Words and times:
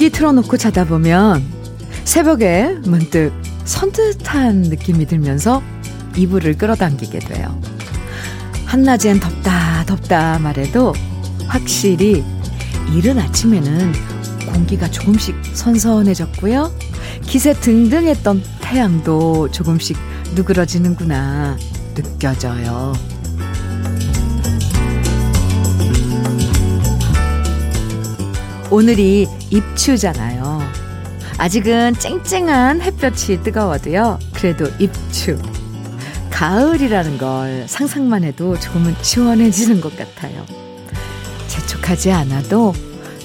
선풍기 0.00 0.16
틀어놓고 0.16 0.56
자다 0.56 0.86
보면 0.86 1.44
새벽에 2.04 2.74
문득 2.86 3.32
선뜻한 3.66 4.62
느낌이 4.62 5.04
들면서 5.04 5.62
이불을 6.16 6.56
끌어당기게 6.56 7.18
돼요. 7.18 7.60
한낮엔 8.64 9.20
덥다 9.20 9.84
덥다 9.84 10.38
말해도 10.38 10.94
확실히 11.46 12.24
이른 12.94 13.18
아침에는 13.18 13.92
공기가 14.50 14.90
조금씩 14.90 15.36
선선해졌고요. 15.52 16.72
기세 17.20 17.52
등등했던 17.52 18.42
태양도 18.62 19.50
조금씩 19.50 19.98
누그러지는구나 20.34 21.58
느껴져요. 21.94 22.94
오늘이 28.70 29.26
입추잖아요. 29.50 30.60
아직은 31.38 31.94
쨍쨍한 31.94 32.82
햇볕이 32.82 33.42
뜨거워도요. 33.42 34.18
그래도 34.34 34.66
입추. 34.78 35.36
가을이라는 36.30 37.18
걸 37.18 37.64
상상만 37.66 38.22
해도 38.22 38.58
조금은 38.58 38.94
시원해지는 39.02 39.80
것 39.80 39.96
같아요. 39.96 40.44
재촉하지 41.48 42.12
않아도 42.12 42.72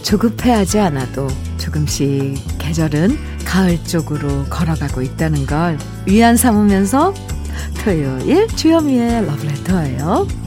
조급해하지 0.01 0.79
않아도 0.79 1.27
조금씩 1.57 2.35
계절은 2.57 3.17
가을 3.45 3.81
쪽으로 3.83 4.45
걸어가고 4.45 5.01
있다는 5.03 5.45
걸 5.45 5.77
위안 6.05 6.35
삼으면서 6.35 7.13
토요일 7.83 8.47
주현미의 8.47 9.25
러브레터예요. 9.27 10.44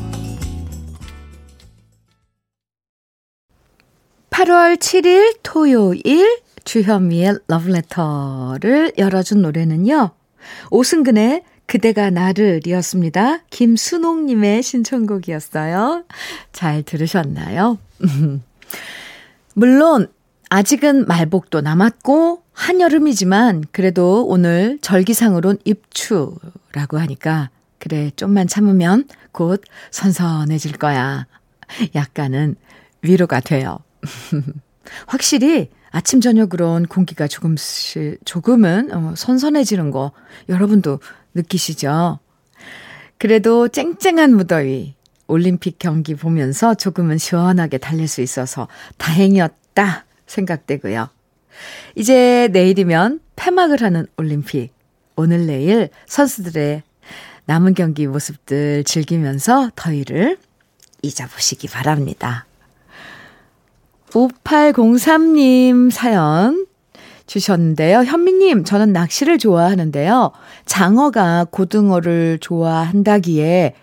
8월 4.39 4.77
7일 4.77 5.37
토요일 5.43 6.41
주현미의 6.63 7.41
러브레터를 7.49 8.93
열어준 8.97 9.43
노래는요. 9.43 10.13
오승근의 10.71 11.43
그대가 11.67 12.11
나를 12.11 12.61
이었습니다. 12.65 13.39
김순옥님의 13.51 14.63
신청곡이었어요. 14.63 16.05
잘 16.53 16.85
들으셨나요? 16.85 17.79
물론 19.55 20.07
아직은 20.51 21.07
말복도 21.07 21.61
남았고 21.61 22.45
한여름이지만 22.53 23.65
그래도 23.73 24.25
오늘 24.25 24.79
절기상으론 24.83 25.59
입추라고 25.65 26.99
하니까 27.01 27.51
그래 27.81 28.13
좀만 28.15 28.47
참으면 28.47 29.09
곧 29.33 29.65
선선해질 29.91 30.79
거야. 30.79 31.27
약간은 31.97 32.55
위로가 33.03 33.41
돼요. 33.41 33.81
확실히 35.07 35.71
아침 35.91 36.21
저녁으론 36.21 36.87
공기가 36.87 37.27
조금씩 37.27 38.19
조금은 38.25 38.93
어, 38.93 39.15
선선해지는 39.17 39.91
거 39.91 40.13
여러분도 40.49 41.01
느끼시죠? 41.35 42.19
그래도 43.17 43.69
쨍쨍한 43.69 44.37
무더위 44.37 44.95
올림픽 45.27 45.79
경기 45.79 46.15
보면서 46.15 46.75
조금은 46.75 47.19
시원하게 47.19 47.79
달릴 47.79 48.09
수 48.09 48.23
있어서 48.23 48.69
다행이었다 48.97 50.07
생각되고요. 50.27 51.09
이제 51.95 52.49
내일이면 52.53 53.21
폐막을 53.37 53.83
하는 53.83 54.07
올림픽. 54.17 54.71
오늘 55.17 55.47
내일 55.47 55.91
선수들의 56.07 56.83
남은 57.47 57.75
경기 57.75 58.07
모습들 58.07 58.85
즐기면서 58.85 59.71
더위를 59.75 60.39
잊어보시기 61.03 61.69
바랍니다. 61.69 62.48
5803님 64.11 65.91
사연 65.91 66.67
주셨는데요. 67.27 68.05
현미님, 68.05 68.65
저는 68.65 68.93
낚시를 68.93 69.39
좋아하는데요. 69.39 70.33
장어가 70.65 71.47
고등어를 71.51 72.39
좋아한다기에 72.41 73.75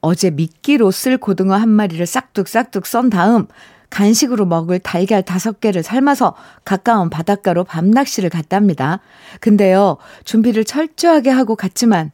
어제 0.00 0.30
미끼로 0.30 0.90
쓸 0.90 1.18
고등어 1.18 1.54
한 1.54 1.68
마리를 1.68 2.04
싹둑싹둑 2.06 2.86
썬 2.86 3.10
다음 3.10 3.46
간식으로 3.90 4.46
먹을 4.46 4.78
달걀 4.78 5.22
다섯 5.22 5.60
개를 5.60 5.82
삶아서 5.82 6.34
가까운 6.64 7.10
바닷가로 7.10 7.64
밤낚시를 7.64 8.30
갔답니다. 8.30 9.00
근데요, 9.40 9.98
준비를 10.24 10.64
철저하게 10.64 11.30
하고 11.30 11.56
갔지만, 11.56 12.10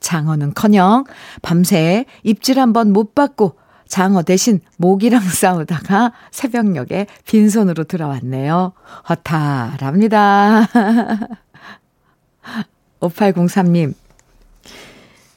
장어는 0.00 0.54
커녕 0.54 1.04
밤새 1.42 2.04
입질 2.22 2.58
한번 2.58 2.92
못 2.92 3.14
받고 3.14 3.59
장어 3.90 4.22
대신 4.22 4.60
모기랑 4.78 5.20
싸우다가 5.28 6.12
새벽녘에 6.30 7.06
빈손으로 7.26 7.84
들어왔네요. 7.84 8.72
허탈합니다. 9.08 10.66
5803님, 13.00 13.94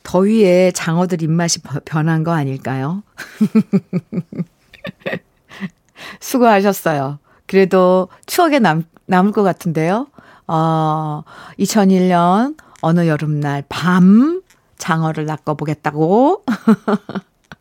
더위에 0.04 0.72
장어들 0.72 1.22
입맛이 1.22 1.60
변한 1.86 2.24
거 2.24 2.32
아닐까요? 2.32 3.04
수고하셨어요. 6.20 7.20
그래도 7.48 8.10
추억에 8.26 8.60
남, 8.60 8.84
남을 9.08 9.32
것 9.32 9.44
같은데요. 9.44 10.08
어, 10.48 11.24
2001년 11.58 12.58
어느 12.82 13.08
여름날 13.08 13.64
밤 13.70 14.42
장어를 14.78 15.26
낚아보겠다고 15.26 16.44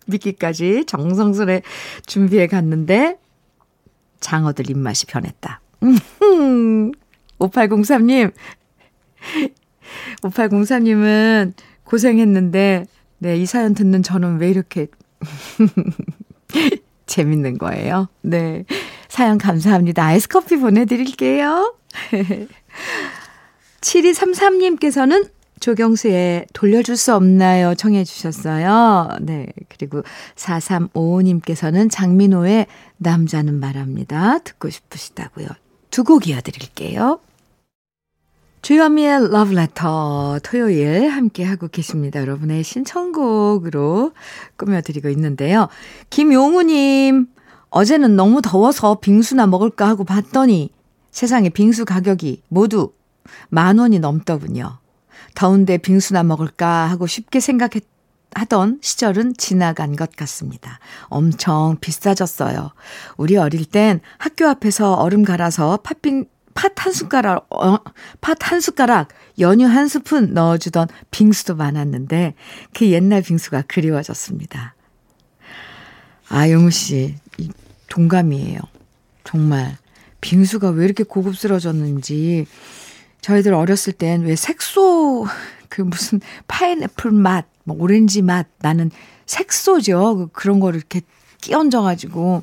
미끼까지 0.07 0.85
정성스레 0.87 1.63
준비해 2.07 2.47
갔는데 2.47 3.19
장어들 4.21 4.71
입맛이 4.71 5.07
변했다. 5.07 5.61
5803님, 7.39 8.33
5803님은 10.23 11.53
고생했는데, 11.85 12.87
네, 13.19 13.37
이 13.37 13.47
사연 13.47 13.75
듣는 13.75 14.03
저는 14.03 14.39
왜 14.39 14.49
이렇게 14.49 14.87
재밌는 17.07 17.59
거예요. 17.59 18.09
네. 18.23 18.65
사연 19.09 19.39
감사합니다. 19.39 20.05
아이스 20.05 20.29
커피 20.29 20.57
보내드릴게요. 20.57 21.77
7233님께서는 23.83 25.29
조경수의 25.63 26.47
돌려줄 26.53 26.97
수 26.97 27.15
없나요? 27.15 27.75
청해 27.77 28.03
주셨어요. 28.05 29.09
네. 29.21 29.47
그리고 29.69 30.03
4355님께서는 30.35 31.89
장민호의 31.89 32.67
남자는 32.99 33.61
말합니다. 33.61 34.39
듣고 34.41 34.69
싶으시다고요. 34.71 35.47
두 35.91 36.03
곡 36.05 36.27
이어드릴게요. 36.27 37.21
주현미의 38.63 39.31
러브레터 39.31 40.41
토요일 40.43 41.09
함께하고 41.09 41.69
계십니다. 41.69 42.21
여러분의 42.21 42.65
신청곡으로 42.65 44.13
꾸며드리고 44.57 45.09
있는데요. 45.11 45.69
김용우님, 46.11 47.27
어제는 47.71 48.17
너무 48.17 48.43
더워서 48.43 48.99
빙수나 49.01 49.47
먹을까 49.47 49.89
하고 49.89 50.05
봤더니 50.05 50.71
세상에 51.13 51.51
빙수 51.51 51.85
가격이 51.85 52.43
모두 52.49 52.93
만 53.49 53.79
원이 53.79 54.01
넘더군요. 54.01 54.82
더운데 55.35 55.79
빙수나 55.79 56.23
먹을까 56.23 56.87
하고 56.87 57.07
쉽게 57.07 57.41
생각했 57.41 57.85
하던 58.35 58.79
시절은 58.81 59.35
지나간 59.37 59.95
것 59.95 60.17
같습니다. 60.17 60.79
엄청 61.05 61.77
비싸졌어요. 61.81 62.71
우리 63.19 63.37
어릴 63.37 63.67
땐 63.67 64.01
학교 64.17 64.47
앞에서 64.47 64.95
얼음 64.95 65.23
갈아서 65.23 65.79
팥빙 65.83 66.27
팥한 66.55 66.93
숟가락, 66.93 67.47
어, 67.51 67.79
팥한 68.21 68.61
숟가락, 68.61 69.09
연유 69.39 69.67
한 69.67 69.89
스푼 69.89 70.35
넣어주던 70.35 70.89
빙수도 71.11 71.57
많았는데, 71.57 72.35
그 72.75 72.91
옛날 72.91 73.23
빙수가 73.23 73.63
그리워졌습니다. 73.69 74.75
아, 76.29 76.51
영우 76.51 76.71
씨, 76.71 77.17
동감이에요. 77.89 78.61
정말. 79.25 79.77
빙수가 80.21 80.71
왜 80.71 80.85
이렇게 80.85 81.05
고급스러워졌는지, 81.05 82.47
저희들 83.23 83.55
어렸을 83.55 83.93
땐 83.95 84.23
왜 84.23 84.37
색소, 84.37 85.27
그 85.69 85.81
무슨 85.83 86.21
파인애플 86.49 87.11
맛, 87.13 87.47
뭐 87.65 87.77
오렌지 87.79 88.21
맛 88.21 88.47
나는 88.59 88.91
색소죠. 89.27 90.17
그 90.17 90.29
그런 90.33 90.61
거를 90.61 90.79
이렇게 90.79 91.01
끼얹어 91.41 91.83
가지고, 91.83 92.43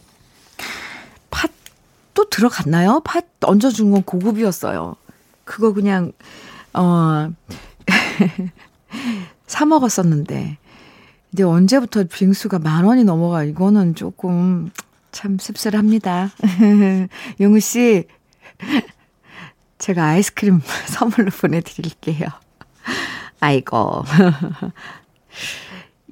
또 2.16 2.28
들어갔나요? 2.30 3.00
팥 3.06 3.24
얹어 3.42 3.70
준 3.70 3.92
건 3.92 4.04
고급이었어요. 4.04 4.96
그거 5.46 5.72
그냥, 5.72 6.12
어, 6.74 7.32
사 9.48 9.66
먹었었는데. 9.66 10.58
근데 11.32 11.44
언제부터 11.44 12.04
빙수가 12.12 12.60
만 12.60 12.84
원이 12.84 13.06
넘어가, 13.06 13.44
이거는 13.46 13.96
조금 13.96 14.70
참 15.14 15.38
씁쓸합니다. 15.40 16.32
용우 17.40 17.62
씨, 17.62 18.06
제가 19.80 20.06
아이스크림 20.06 20.62
선물로 20.88 21.32
보내드릴게요. 21.32 22.28
아이고. 23.40 24.04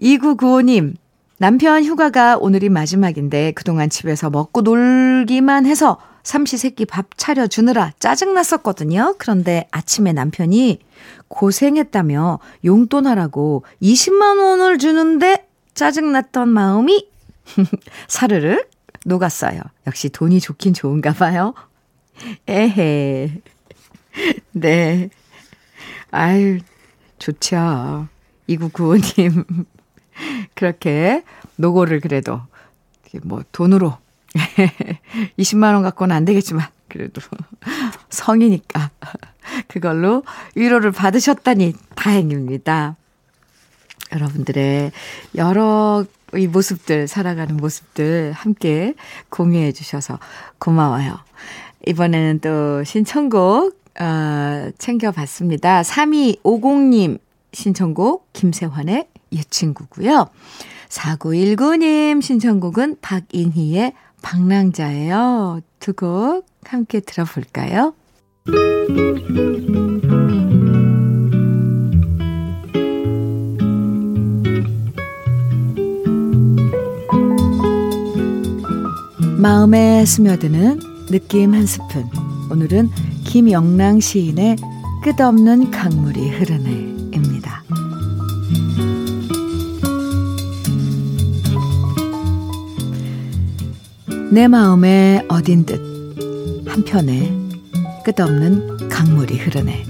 2995님, 0.01 0.95
남편 1.37 1.83
휴가가 1.83 2.37
오늘이 2.37 2.69
마지막인데 2.69 3.51
그동안 3.51 3.89
집에서 3.89 4.29
먹고 4.29 4.61
놀기만 4.61 5.65
해서 5.65 5.97
삼시세끼 6.23 6.85
밥 6.85 7.17
차려주느라 7.17 7.93
짜증났었거든요. 7.99 9.15
그런데 9.17 9.67
아침에 9.71 10.13
남편이 10.13 10.79
고생했다며 11.27 12.39
용돈 12.65 13.07
하라고 13.07 13.63
20만원을 13.81 14.79
주는데 14.79 15.47
짜증났던 15.73 16.49
마음이 16.49 17.07
사르르 18.07 18.63
녹았어요. 19.05 19.61
역시 19.85 20.09
돈이 20.09 20.41
좋긴 20.41 20.73
좋은가 20.73 21.13
봐요. 21.13 21.53
에헤. 22.47 23.41
네. 24.59 25.09
아유, 26.11 26.59
좋죠. 27.19 28.07
2995님. 28.49 29.65
그렇게 30.55 31.23
노고를 31.57 31.99
그래도 31.99 32.41
뭐 33.23 33.43
돈으로 33.51 33.97
20만 35.37 35.73
원 35.73 35.83
갖고는 35.83 36.15
안 36.15 36.25
되겠지만 36.25 36.67
그래도 36.87 37.21
성이니까 38.09 38.91
그걸로 39.67 40.23
위로를 40.55 40.91
받으셨다니 40.91 41.73
다행입니다. 41.95 42.95
여러분들의 44.13 44.91
여러 45.35 46.05
이 46.35 46.47
모습들, 46.47 47.07
살아가는 47.07 47.55
모습들 47.55 48.33
함께 48.33 48.95
공유해 49.29 49.71
주셔서 49.71 50.19
고마워요. 50.59 51.19
이번에는 51.85 52.39
또 52.39 52.83
신청곡, 52.83 53.86
어, 53.99 54.69
챙겨봤습니다. 54.77 55.81
3250님 55.81 57.19
신청곡, 57.53 58.31
김세환의 58.33 59.07
옛 59.33 59.43
친구고요. 59.49 60.27
4919님 60.89 62.21
신청곡은 62.21 62.97
박인희의 63.01 63.93
방랑자예요. 64.21 65.61
두 65.79 65.93
곡 65.93 66.45
함께 66.65 66.99
들어볼까요? 66.99 67.93
마음에 79.37 80.05
스며드는 80.05 80.79
느낌 81.09 81.53
한 81.53 81.65
스푼. 81.65 82.05
오늘은 82.51 82.89
김영랑 83.27 83.99
시인의 83.99 84.55
끝없는 85.03 85.69
강물이 85.69 86.29
흐르네입니다. 86.29 87.63
내 94.31 94.47
마음에 94.47 95.23
어딘 95.27 95.65
듯 95.65 95.81
한편에 96.65 97.31
끝없는 98.05 98.89
강물이 98.89 99.37
흐르네. 99.37 99.83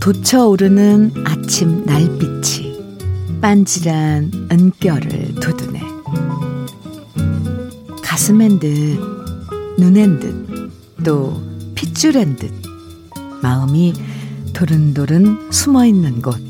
돋쳐오르는 0.00 1.12
아침 1.24 1.82
날빛이 1.86 2.78
빤질한 3.40 4.48
은결을 4.52 5.34
돋우네. 5.36 5.80
가슴엔 8.02 8.58
듯, 8.58 8.98
눈엔 9.78 10.20
듯, 10.20 10.47
또 11.04 11.40
핏줄엔 11.74 12.36
듯, 12.36 12.52
마음이 13.42 13.94
도른도른 14.54 15.52
숨어 15.52 15.86
있는 15.86 16.20
곳. 16.20 16.40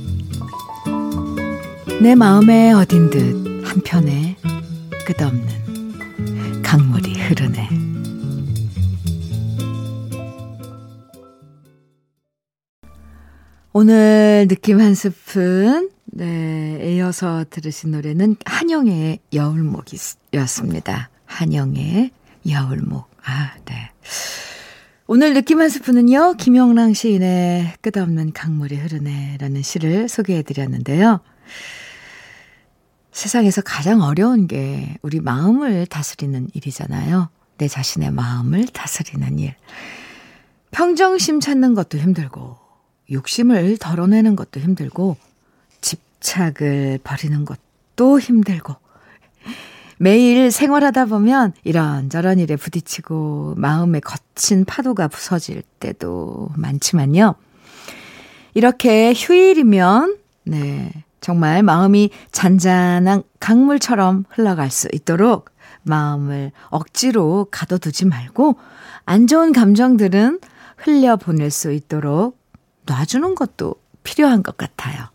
내 2.00 2.14
마음에 2.14 2.72
어딘 2.72 3.10
듯 3.10 3.66
한편에 3.66 4.36
끝없는 5.06 6.62
강물이 6.62 7.12
흐르네. 7.14 7.68
오늘 13.72 14.46
느낌 14.48 14.80
한 14.80 14.94
스푼, 14.94 15.90
네, 16.06 16.94
이어서 16.96 17.44
들으신 17.48 17.92
노래는 17.92 18.36
한영의 18.44 19.20
여울목이었습니다. 19.32 21.10
한영의 21.26 22.10
여울목. 22.48 23.07
아, 23.24 23.52
네. 23.64 23.90
오늘 25.06 25.34
느낌 25.34 25.60
한 25.60 25.68
스푼은요, 25.68 26.34
김영랑 26.34 26.92
시인의 26.92 27.74
끝없는 27.80 28.32
강물이 28.32 28.76
흐르네 28.76 29.38
라는 29.40 29.62
시를 29.62 30.08
소개해 30.08 30.42
드렸는데요. 30.42 31.20
세상에서 33.12 33.62
가장 33.62 34.02
어려운 34.02 34.46
게 34.46 34.96
우리 35.02 35.20
마음을 35.20 35.86
다스리는 35.86 36.48
일이잖아요. 36.52 37.30
내 37.56 37.68
자신의 37.68 38.12
마음을 38.12 38.66
다스리는 38.66 39.38
일. 39.38 39.54
평정심 40.70 41.40
찾는 41.40 41.74
것도 41.74 41.98
힘들고, 41.98 42.58
욕심을 43.10 43.78
덜어내는 43.78 44.36
것도 44.36 44.60
힘들고, 44.60 45.16
집착을 45.80 47.00
버리는 47.02 47.44
것도 47.44 48.20
힘들고, 48.20 48.76
매일 49.98 50.50
생활하다 50.50 51.06
보면 51.06 51.52
이런저런 51.64 52.38
일에 52.38 52.56
부딪히고 52.56 53.54
마음에 53.56 54.00
거친 54.00 54.64
파도가 54.64 55.08
부서질 55.08 55.62
때도 55.80 56.50
많지만요. 56.56 57.34
이렇게 58.54 59.12
휴일이면, 59.14 60.18
네, 60.44 60.92
정말 61.20 61.62
마음이 61.62 62.10
잔잔한 62.32 63.22
강물처럼 63.40 64.24
흘러갈 64.30 64.70
수 64.70 64.88
있도록 64.92 65.50
마음을 65.82 66.52
억지로 66.70 67.48
가둬두지 67.50 68.06
말고 68.06 68.56
안 69.04 69.26
좋은 69.26 69.52
감정들은 69.52 70.40
흘려보낼 70.76 71.50
수 71.50 71.72
있도록 71.72 72.38
놔주는 72.86 73.34
것도 73.34 73.74
필요한 74.04 74.42
것 74.42 74.56
같아요. 74.56 75.08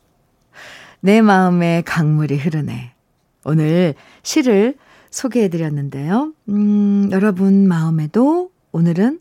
내 0.99 1.21
마음에 1.21 1.81
강물이 1.85 2.37
흐르네. 2.37 2.92
오늘 3.43 3.95
시를 4.23 4.75
소개해 5.09 5.49
드렸는데요. 5.49 6.33
음, 6.49 7.09
여러분 7.11 7.67
마음에도 7.67 8.51
오늘은 8.71 9.19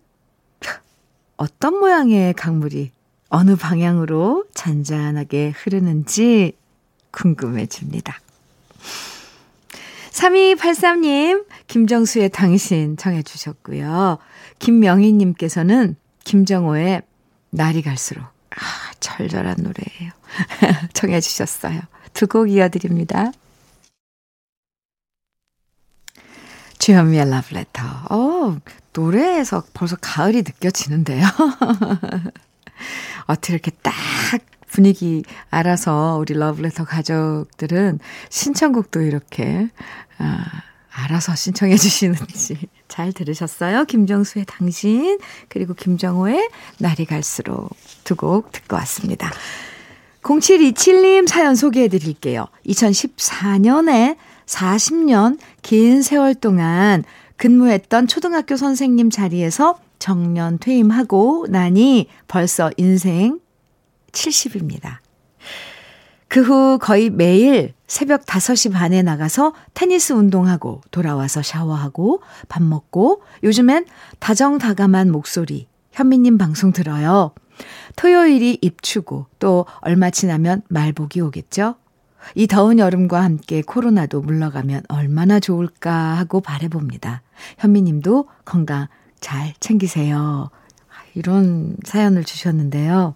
어떤 1.36 1.78
모양의 1.78 2.34
강물이 2.34 2.92
어느 3.28 3.56
방향으로 3.56 4.44
잔잔하게 4.54 5.52
흐르는지 5.56 6.52
궁금해집니다. 7.10 8.18
3283님, 10.12 11.46
김정수의 11.66 12.28
당신 12.30 12.96
청해 12.96 13.22
주셨고요. 13.22 14.18
김명희님께서는 14.58 15.96
김정호의 16.24 17.02
날이 17.50 17.82
갈수록, 17.82 18.22
아, 18.22 18.56
절절한 19.00 19.56
노래예요. 19.58 20.12
청해 20.92 21.20
주셨어요. 21.20 21.80
두 22.14 22.26
곡 22.26 22.50
이어드립니다. 22.50 23.32
주현미의 26.82 27.30
러브레터. 27.30 27.80
어, 28.10 28.56
노래에서 28.92 29.62
벌써 29.72 29.94
가을이 30.00 30.38
느껴지는데요. 30.38 31.24
어떻게 33.28 33.52
이렇게 33.52 33.70
딱 33.82 33.94
분위기 34.66 35.22
알아서 35.48 36.16
우리 36.18 36.34
러브레터 36.34 36.84
가족들은 36.84 38.00
신청곡도 38.30 39.02
이렇게, 39.02 39.68
아, 40.18 40.44
알아서 40.90 41.36
신청해 41.36 41.76
주시는지 41.76 42.66
잘 42.88 43.12
들으셨어요? 43.12 43.84
김정수의 43.84 44.44
당신, 44.48 45.20
그리고 45.48 45.74
김정호의 45.74 46.50
날이 46.78 47.04
갈수록 47.04 47.70
두 48.02 48.16
곡 48.16 48.50
듣고 48.50 48.74
왔습니다. 48.74 49.30
0727님 50.22 51.28
사연 51.28 51.54
소개해 51.54 51.86
드릴게요. 51.86 52.48
2014년에 52.66 54.16
40년 54.52 55.38
긴 55.62 56.02
세월 56.02 56.34
동안 56.34 57.04
근무했던 57.36 58.06
초등학교 58.06 58.56
선생님 58.56 59.10
자리에서 59.10 59.78
정년 59.98 60.58
퇴임하고 60.58 61.46
나니 61.48 62.08
벌써 62.28 62.70
인생 62.76 63.40
70입니다. 64.12 64.98
그 66.28 66.40
후 66.40 66.78
거의 66.78 67.10
매일 67.10 67.74
새벽 67.86 68.24
5시 68.24 68.72
반에 68.72 69.02
나가서 69.02 69.52
테니스 69.74 70.14
운동하고 70.14 70.80
돌아와서 70.90 71.42
샤워하고 71.42 72.22
밥 72.48 72.62
먹고 72.62 73.22
요즘엔 73.42 73.86
다정다감한 74.18 75.10
목소리 75.10 75.68
현미님 75.92 76.38
방송 76.38 76.72
들어요. 76.72 77.34
토요일이 77.96 78.58
입추고 78.62 79.26
또 79.38 79.66
얼마 79.80 80.08
지나면 80.10 80.62
말복이 80.68 81.20
오겠죠? 81.20 81.74
이 82.34 82.46
더운 82.46 82.78
여름과 82.78 83.22
함께 83.22 83.62
코로나도 83.62 84.20
물러가면 84.20 84.82
얼마나 84.88 85.40
좋을까 85.40 85.92
하고 85.92 86.40
바래봅니다. 86.40 87.22
현미님도 87.58 88.28
건강 88.44 88.88
잘 89.20 89.54
챙기세요. 89.60 90.50
이런 91.14 91.76
사연을 91.84 92.24
주셨는데요. 92.24 93.14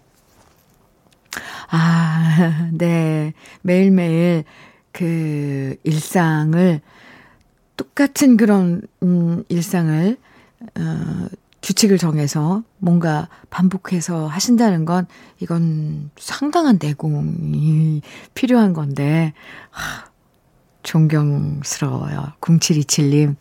아, 1.69 2.69
네. 2.73 3.33
매일매일 3.61 4.43
그 4.91 5.75
일상을 5.83 6.81
똑같은 7.75 8.37
그런 8.37 8.81
음 9.03 9.43
일상을 9.49 10.17
어, 10.79 11.27
규칙을 11.67 11.97
정해서 11.97 12.63
뭔가 12.77 13.27
반복해서 13.49 14.25
하신다는 14.27 14.85
건 14.85 15.05
이건 15.41 16.11
상당한 16.17 16.79
내공이 16.81 18.01
필요한 18.33 18.71
건데, 18.71 19.33
하, 19.69 20.05
존경스러워요. 20.83 22.31
0727님. 22.39 23.35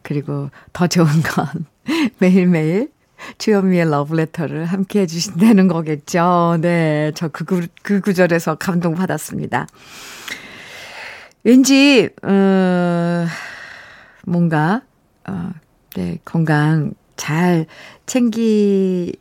그리고 0.00 0.48
더 0.72 0.86
좋은 0.86 1.06
건 1.22 1.66
매일매일 2.18 2.90
주현미의 3.36 3.90
러브레터를 3.90 4.64
함께 4.64 5.00
해주신다는 5.00 5.68
거겠죠. 5.68 6.56
네. 6.62 7.12
저 7.14 7.28
그, 7.28 7.44
구, 7.44 7.66
그 7.82 8.00
구절에서 8.00 8.54
감동받았습니다. 8.54 9.66
왠지, 11.44 12.08
어, 12.22 13.26
뭔가, 14.24 14.80
어, 15.28 15.50
네, 15.94 16.18
건강 16.24 16.94
잘 17.16 17.66
챙기라고, 18.06 19.16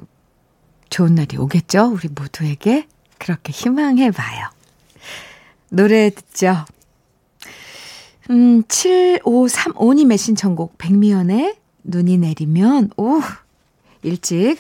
좋은 0.90 1.16
날이 1.16 1.36
오겠죠? 1.36 1.92
우리 1.92 2.08
모두에게. 2.08 2.88
그렇게 3.20 3.52
희망해 3.52 4.10
봐요. 4.12 4.50
노래 5.70 6.10
듣죠? 6.10 6.66
음, 8.32 8.64
7535님의 8.64 10.18
신청곡 10.18 10.78
백미연의 10.78 11.56
눈이 11.84 12.18
내리면, 12.18 12.90
오, 12.98 13.22
일찍 14.04 14.58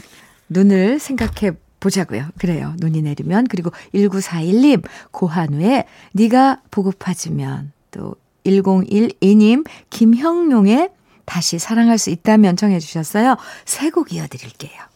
눈을 0.49 0.99
생각해 0.99 1.51
보자고요. 1.79 2.27
그래요. 2.39 2.73
눈이 2.79 3.01
내리면. 3.01 3.47
그리고 3.47 3.71
1941님, 3.93 4.83
고한우의 5.11 5.85
네가 6.13 6.61
보고파지면. 6.71 7.71
또 7.91 8.15
1012님, 8.45 9.65
김형용의 9.89 10.89
다시 11.25 11.59
사랑할 11.59 11.97
수 11.97 12.09
있다면 12.09 12.57
청해 12.57 12.79
주셨어요. 12.79 13.37
세 13.65 13.91
곡 13.91 14.11
이어드릴게요. 14.13 14.88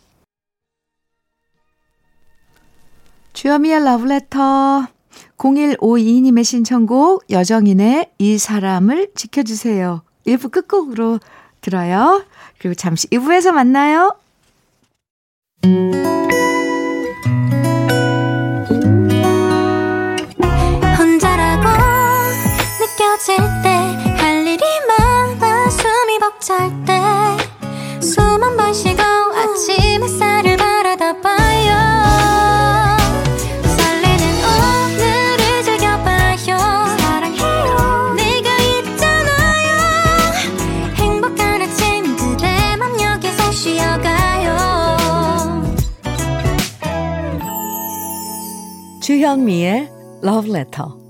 주여미의 3.34 3.84
러브레터 3.84 4.88
0152님의 5.38 6.44
신청곡 6.44 7.26
여정인의 7.30 8.12
이 8.20 8.38
사람을 8.38 9.12
지켜주세요. 9.16 10.04
1부 10.26 10.52
끝곡으로 10.52 11.20
들어요. 11.60 12.24
그리고 12.60 12.76
잠시 12.76 13.08
2부에서 13.10 13.52
만나요. 13.52 14.16
Letter. 50.56 51.04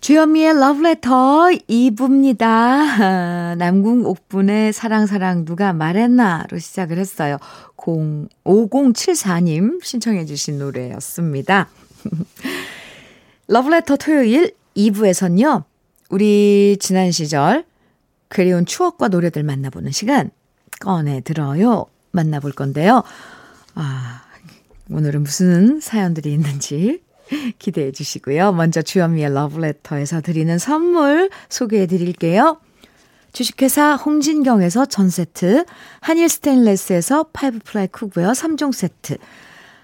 주현미의 0.00 0.50
Love 0.52 0.86
Letter 0.86 1.58
2부입니다. 1.68 3.56
남궁 3.58 4.06
옥분의 4.06 4.72
사랑사랑 4.72 5.44
누가 5.44 5.74
말했나로 5.74 6.58
시작을 6.58 6.98
했어요. 6.98 7.36
0, 7.86 8.28
5074님 8.44 9.84
신청해 9.84 10.24
주신 10.24 10.58
노래였습니다. 10.58 11.68
러브레터 13.48 13.96
토요일 13.96 14.52
2부에선요. 14.76 15.64
우리 16.08 16.78
지난 16.80 17.10
시절 17.10 17.64
그리운 18.28 18.66
추억과 18.66 19.08
노래들 19.08 19.42
만나보는 19.42 19.90
시간 19.90 20.30
꺼내 20.80 21.20
들어요. 21.20 21.86
만나볼 22.12 22.52
건데요. 22.52 23.02
아, 23.74 24.22
오늘은 24.90 25.22
무슨 25.22 25.80
사연들이 25.80 26.32
있는지 26.32 27.02
기대해 27.58 27.92
주시고요. 27.92 28.52
먼저 28.52 28.82
주현미의 28.82 29.32
러브레터에서 29.34 30.20
드리는 30.20 30.58
선물 30.58 31.30
소개해 31.48 31.86
드릴게요. 31.86 32.58
주식회사 33.32 33.94
홍진경에서 33.96 34.86
전 34.86 35.10
세트, 35.10 35.64
한일 36.00 36.28
스테인레스에서 36.28 37.24
five 37.32 37.60
ply 37.64 37.86
cookware 37.88 38.32
3종 38.32 38.72
세트, 38.72 39.18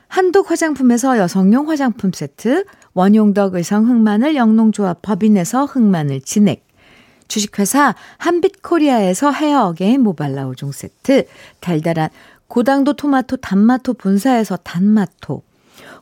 한독 0.09 0.51
화장품에서 0.51 1.19
여성용 1.19 1.69
화장품 1.69 2.11
세트, 2.13 2.65
원용덕 2.95 3.55
의성 3.55 3.89
흑마늘 3.89 4.35
영농조합 4.35 5.03
법인에서 5.03 5.67
흑마늘 5.67 6.23
진액, 6.23 6.67
주식회사 7.29 7.95
한빛코리아에서 8.19 9.31
헤어 9.33 9.67
어게인 9.67 10.03
모발라 10.03 10.47
5종 10.47 10.73
세트, 10.73 11.27
달달한 11.61 12.11
고당도 12.49 12.95
토마토 12.95 13.39
단마토 13.39 13.95
본사에서 13.95 14.57
단마토, 14.59 15.43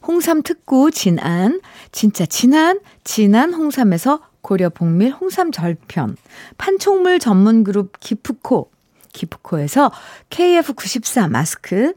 홍삼 0.07 0.43
특구 0.43 0.91
진안, 0.91 1.61
진짜 1.93 2.26
진한, 2.26 2.81
진한 3.05 3.55
홍삼에서 3.55 4.21
고려 4.41 4.69
복밀 4.69 5.12
홍삼 5.12 5.52
절편, 5.52 6.17
판촉물 6.59 7.21
전문 7.21 7.64
그룹 7.64 7.99
기프코, 8.00 8.71
기프코에서 9.12 9.93
KF94 10.31 11.31
마스크, 11.31 11.95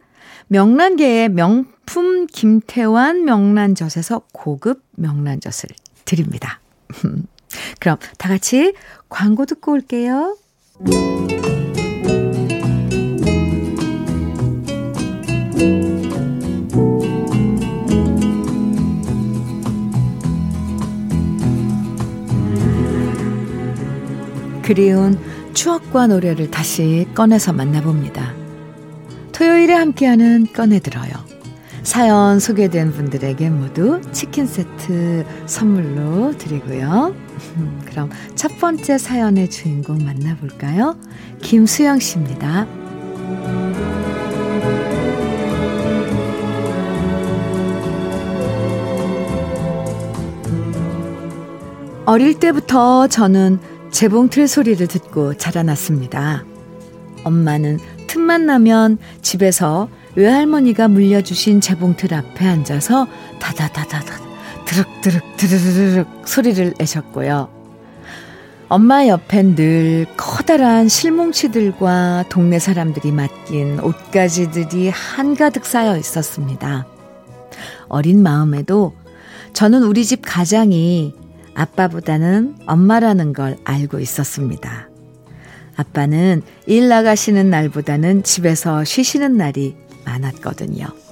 명란계의 0.47 1.29
명품 1.29 2.27
김태환 2.27 3.25
명란젓에서 3.25 4.21
고급 4.31 4.83
명란젓을 4.91 5.69
드립니다. 6.05 6.59
그럼 7.79 7.97
다 8.17 8.29
같이 8.29 8.73
광고 9.09 9.45
듣고 9.45 9.73
올게요. 9.73 10.37
그리운 24.63 25.19
추억과 25.53 26.07
노래를 26.07 26.49
다시 26.49 27.07
꺼내서 27.13 27.53
만나봅니다. 27.53 28.33
토요일에 29.31 29.73
함께하는 29.73 30.47
꺼내들어요. 30.53 31.11
사연 31.83 32.39
소개된 32.39 32.91
분들에게 32.91 33.49
모두 33.51 34.01
치킨 34.11 34.47
세트 34.47 35.23
선물로 35.45 36.35
드리고요. 36.37 37.24
그럼 37.85 38.09
첫 38.35 38.57
번째 38.59 38.97
사연의 38.97 39.49
주인공 39.49 40.03
만나볼까요? 40.03 40.97
김수영 41.41 41.99
씨입니다. 41.99 42.67
어릴 52.05 52.39
때부터 52.39 53.07
저는 53.07 53.59
재봉틀 53.91 54.47
소리를 54.47 54.85
듣고 54.87 55.33
자라났습니다. 55.35 56.45
엄마는 57.23 57.79
틈만 58.07 58.45
나면 58.45 58.97
집에서 59.21 59.89
외할머니가 60.15 60.87
물려주신 60.87 61.61
재봉틀 61.61 62.13
앞에 62.13 62.45
앉아서 62.45 63.07
다다다다다 63.39 64.24
드륵드륵 64.65 65.37
드르르륵 65.37 66.27
소리를 66.27 66.73
내셨고요. 66.77 67.49
엄마 68.67 69.07
옆엔 69.07 69.55
늘 69.55 70.07
커다란 70.17 70.89
실뭉치들과 70.89 72.25
동네 72.29 72.57
사람들이 72.57 73.11
맡긴 73.11 73.79
옷가지들이 73.79 74.89
한가득 74.89 75.65
쌓여 75.65 75.95
있었습니다. 75.97 76.87
어린 77.87 78.23
마음에도 78.23 78.95
저는 79.53 79.83
우리 79.83 80.03
집 80.03 80.21
가장이 80.25 81.13
아빠보다는 81.53 82.55
엄마라는 82.65 83.33
걸 83.33 83.57
알고 83.63 83.99
있었습니다. 83.99 84.89
아빠는 85.77 86.41
일 86.65 86.89
나가시는 86.89 87.49
날보다는 87.49 88.23
집에서 88.23 88.83
쉬시는 88.83 89.37
날이 89.37 89.77
많았거든요. 90.05 91.04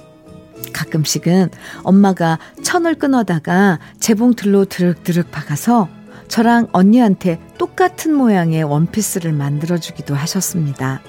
가끔씩은 0.74 1.48
엄마가 1.82 2.38
천을 2.62 2.94
끊어다가 2.96 3.78
재봉틀로 3.98 4.66
드륵드륵 4.66 5.30
박아서 5.30 5.88
저랑 6.28 6.68
언니한테 6.72 7.40
똑같은 7.56 8.12
모양의 8.14 8.64
원피스를 8.64 9.32
만들어주기도 9.32 10.14
하셨습니다. 10.14 11.00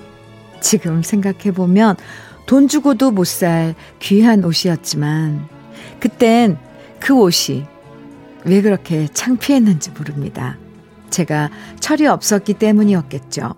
지금 0.62 1.04
생각해보면 1.04 1.98
돈 2.46 2.68
주고도 2.68 3.12
못 3.12 3.26
살 3.26 3.76
귀한 4.00 4.44
옷이었지만, 4.46 5.48
그땐 6.00 6.58
그 7.00 7.14
옷이 7.20 7.66
왜 8.44 8.62
그렇게 8.62 9.08
창피했는지 9.08 9.92
모릅니다. 9.92 10.58
제가 11.10 11.50
철이 11.80 12.06
없었기 12.08 12.56
때문이었겠죠. 12.56 13.56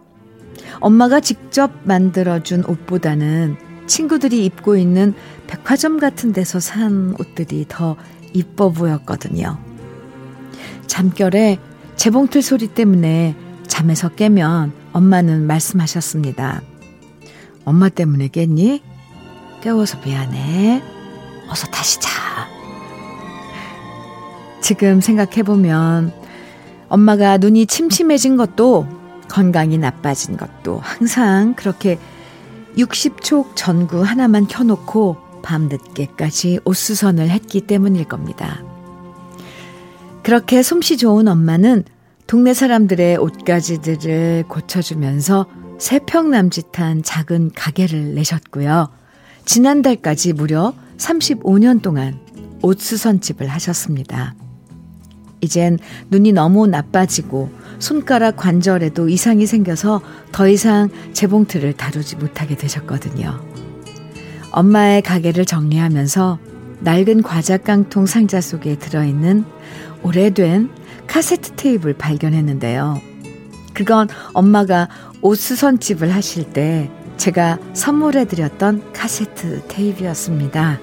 엄마가 0.79 1.19
직접 1.19 1.71
만들어준 1.83 2.65
옷보다는 2.65 3.57
친구들이 3.87 4.45
입고 4.45 4.75
있는 4.75 5.13
백화점 5.47 5.99
같은 5.99 6.33
데서 6.33 6.59
산 6.59 7.15
옷들이 7.19 7.65
더 7.67 7.95
이뻐 8.33 8.69
보였거든요. 8.69 9.57
잠결에 10.85 11.59
재봉틀 11.95 12.41
소리 12.41 12.67
때문에 12.67 13.35
잠에서 13.67 14.09
깨면 14.09 14.71
엄마는 14.93 15.47
말씀하셨습니다. 15.47 16.61
엄마 17.65 17.89
때문에 17.89 18.27
깼니? 18.29 18.81
깨워서 19.61 19.99
미안해. 20.05 20.81
어서 21.49 21.67
다시 21.67 21.99
자. 21.99 22.09
지금 24.61 25.01
생각해보면 25.01 26.13
엄마가 26.89 27.37
눈이 27.37 27.67
침침해진 27.67 28.37
것도 28.37 28.87
건강이 29.29 29.77
나빠진 29.77 30.37
것도 30.37 30.79
항상 30.81 31.53
그렇게 31.53 31.99
60촉 32.77 33.55
전구 33.55 34.03
하나만 34.03 34.47
켜놓고 34.47 35.17
밤늦게까지 35.41 36.59
옷수선을 36.65 37.29
했기 37.29 37.61
때문일 37.61 38.05
겁니다. 38.05 38.63
그렇게 40.23 40.61
솜씨 40.61 40.97
좋은 40.97 41.27
엄마는 41.27 41.83
동네 42.27 42.53
사람들의 42.53 43.17
옷가지들을 43.17 44.45
고쳐주면서 44.49 45.47
세평 45.79 46.31
남짓한 46.31 47.03
작은 47.03 47.51
가게를 47.55 48.15
내셨고요. 48.15 48.89
지난달까지 49.45 50.33
무려 50.33 50.73
35년 50.97 51.81
동안 51.81 52.19
옷수선집을 52.61 53.47
하셨습니다. 53.47 54.35
이젠 55.39 55.77
눈이 56.09 56.33
너무 56.33 56.67
나빠지고 56.67 57.49
손가락 57.79 58.37
관절에도 58.37 59.09
이상이 59.09 59.45
생겨서 59.45 60.01
더 60.31 60.47
이상 60.47 60.89
재봉틀을 61.13 61.73
다루지 61.73 62.15
못하게 62.17 62.55
되셨거든요. 62.55 63.39
엄마의 64.51 65.01
가게를 65.01 65.45
정리하면서 65.45 66.39
낡은 66.79 67.23
과자 67.23 67.57
깡통 67.57 68.05
상자 68.05 68.41
속에 68.41 68.77
들어있는 68.77 69.45
오래된 70.03 70.69
카세트 71.07 71.51
테이프를 71.51 71.93
발견했는데요. 71.95 73.01
그건 73.73 74.07
엄마가 74.33 74.89
옷수선집을 75.21 76.13
하실 76.13 76.45
때 76.45 76.89
제가 77.17 77.59
선물해드렸던 77.73 78.93
카세트 78.93 79.63
테이프였습니다. 79.67 80.79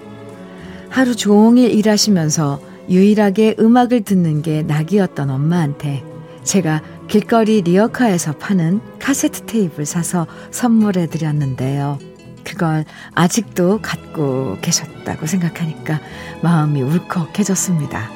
하루 0.89 1.17
종일 1.17 1.71
일하시면서 1.71 2.61
유일하게 2.89 3.57
음악을 3.59 4.03
듣는 4.03 4.43
게 4.43 4.63
낙이었던 4.63 5.31
엄마한테 5.31 6.05
제가 6.45 6.83
길거리 7.09 7.63
리어카에서 7.63 8.37
파는 8.37 8.81
카세트 9.01 9.47
테이프를 9.47 9.87
사서 9.87 10.27
선물해 10.51 11.09
드렸는데요. 11.09 11.99
그걸 12.45 12.85
아직도 13.15 13.81
갖고 13.83 14.59
계셨다고 14.61 15.27
생각하니까 15.27 16.01
마음이 16.43 16.83
울컥해졌습니다. 16.83 18.11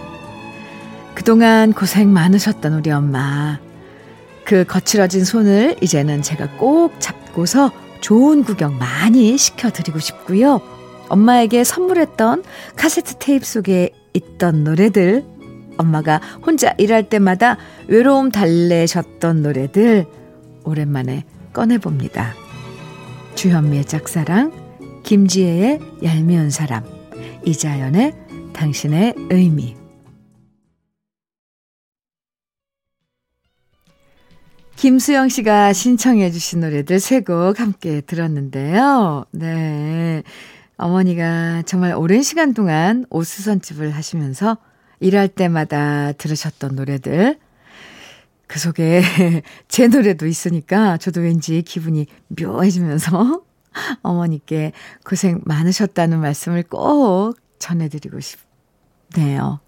그동안 1.15 1.73
고생 1.73 2.13
많으셨던 2.13 2.75
우리 2.75 2.91
엄마. 2.91 3.59
그 4.45 4.65
거칠어진 4.65 5.25
손을 5.25 5.77
이제는 5.83 6.23
제가 6.23 6.57
꼭 6.59 6.95
잡고서 7.01 7.73
좋은 8.01 8.45
구경 8.45 8.79
많이 8.79 9.37
시켜드리고 9.37 9.99
싶고요. 9.99 10.61
엄마에게 11.09 11.65
선물했던 11.65 12.45
카세트 12.77 13.17
테이프 13.19 13.45
속에 13.45 13.91
있던 14.13 14.65
노래들, 14.65 15.25
엄마가 15.79 16.21
혼자 16.45 16.75
일할 16.79 17.09
때마다 17.09 17.57
외로움 17.87 18.31
달래셨던 18.31 19.43
노래들, 19.43 20.07
오랜만에 20.65 21.25
꺼내봅니다. 21.53 22.35
주현미의 23.35 23.87
짝사랑, 23.87 24.53
김지혜의 25.05 25.81
얄미운 26.05 26.51
사람, 26.51 26.85
이자연의 27.47 28.13
당신의 28.53 29.15
의미. 29.31 29.77
김수영 34.77 35.29
씨가 35.29 35.73
신청해 35.73 36.31
주신 36.31 36.61
노래들 36.61 37.01
세 37.01 37.21
곡 37.21 37.59
함께 37.59 38.01
들었는데요. 38.01 39.25
네. 39.33 40.23
어머니가 40.77 41.63
정말 41.67 41.95
오랜 41.95 42.23
시간 42.23 42.55
동안 42.55 43.05
옷수선집을 43.11 43.91
하시면서 43.91 44.59
일할 45.01 45.29
때마다 45.29 46.13
들으셨던 46.13 46.75
노래들. 46.77 47.39
그 48.47 48.59
속에 48.59 49.03
제 49.69 49.89
노래도 49.89 50.27
있으니까 50.27 50.97
저도 50.97 51.21
왠지 51.21 51.63
기분이 51.63 52.07
묘해지면서 52.29 53.43
어머니께 54.03 54.73
고생 55.05 55.41
많으셨다는 55.45 56.19
말씀을 56.21 56.63
꼭 56.65 57.35
전해드리고 57.59 58.19
싶네요. 58.21 59.61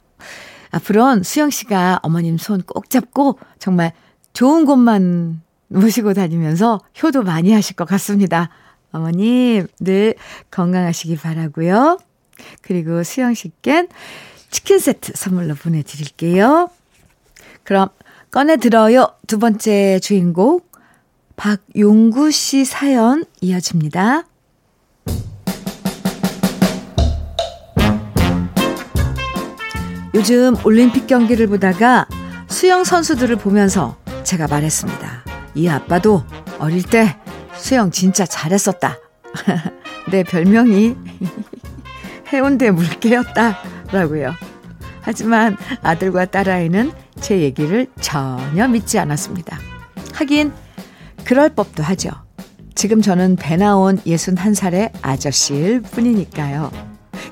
앞으로는 0.71 1.23
수영 1.25 1.51
씨가 1.51 2.01
어머님 2.03 2.39
손 2.39 2.63
꼭 2.63 2.89
잡고 2.89 3.39
정말 3.59 3.93
좋은 4.33 4.65
곳만 4.65 5.43
모시고 5.69 6.15
다니면서 6.15 6.81
효도 7.03 7.23
많이 7.23 7.53
하실 7.53 7.77
것 7.77 7.85
같습니다. 7.87 8.51
어머님, 8.93 9.67
늘 9.79 10.15
건강하시기 10.51 11.17
바라고요. 11.17 11.99
그리고 12.63 13.03
수영 13.05 13.35
씨께 13.35 13.87
치킨 14.51 14.79
세트 14.79 15.13
선물로 15.15 15.55
보내드릴게요. 15.55 16.71
그럼 17.63 17.89
꺼내 18.31 18.57
들어요. 18.57 19.15
두 19.27 19.39
번째 19.39 19.99
주인공, 20.01 20.61
박용구 21.37 22.31
씨 22.31 22.65
사연 22.65 23.25
이어집니다. 23.41 24.25
요즘 30.15 30.57
올림픽 30.65 31.07
경기를 31.07 31.47
보다가 31.47 32.07
수영 32.49 32.83
선수들을 32.83 33.37
보면서 33.37 33.97
제가 34.25 34.49
말했습니다. 34.49 35.25
이 35.55 35.69
아빠도 35.69 36.25
어릴 36.59 36.83
때 36.83 37.17
수영 37.57 37.91
진짜 37.91 38.27
잘했었다. 38.27 38.99
내 40.11 40.25
별명이 40.25 40.97
해운대 42.33 42.71
물개였다. 42.71 43.80
라고요. 43.93 44.35
하지만 45.03 45.57
아들과 45.83 46.27
딸아이는 46.27 46.93
제 47.21 47.41
얘기를 47.41 47.87
전혀 48.01 48.69
믿지 48.69 48.99
않았습니다. 48.99 49.59
하긴 50.15 50.53
그럴 51.25 51.49
법도 51.51 51.83
하죠. 51.83 52.11
지금 52.75 53.03
저는 53.03 53.37
배 53.37 53.57
나온 53.57 53.99
61살의 53.99 54.91
아저씨일 55.03 55.83
뿐이니까요. 55.83 56.71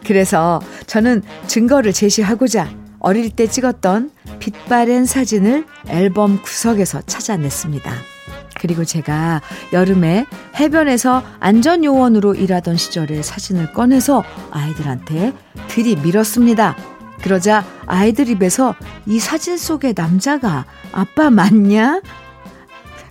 그래서 0.07 0.61
저는 0.87 1.23
증거를 1.47 1.93
제시하고자 1.93 2.71
어릴 3.01 3.31
때 3.31 3.47
찍었던 3.47 4.11
빛바랜 4.41 5.07
사진을 5.07 5.67
앨범 5.89 6.43
구석에서 6.43 7.03
찾아냈습니다. 7.03 8.18
그리고 8.61 8.85
제가 8.85 9.41
여름에 9.73 10.27
해변에서 10.57 11.23
안전요원으로 11.41 12.35
일하던 12.35 12.77
시절의 12.77 13.23
사진을 13.23 13.73
꺼내서 13.73 14.25
아이들한테 14.51 15.33
들이밀었습니다. 15.69 16.77
그러자 17.23 17.65
아이들 17.87 18.29
입에서 18.29 18.75
이 19.07 19.19
사진 19.19 19.57
속의 19.57 19.95
남자가 19.97 20.67
아빠 20.93 21.31
맞냐? 21.31 22.01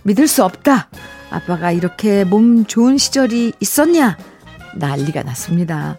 믿을 0.02 0.26
수 0.26 0.44
없다. 0.44 0.88
아빠가 1.30 1.72
이렇게 1.72 2.24
몸 2.24 2.64
좋은 2.64 2.96
시절이 2.96 3.52
있었냐? 3.60 4.16
난리가 4.76 5.22
났습니다. 5.24 5.98